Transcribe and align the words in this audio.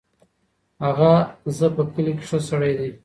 هغه 0.85 1.11
ز 1.57 1.59
په 1.75 1.83
کلي 1.93 2.11
کې 2.17 2.25
ښه 2.29 2.39
سړی 2.49 2.73
دی. 2.79 2.89